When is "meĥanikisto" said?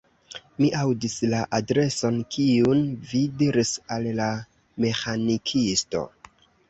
4.87-6.03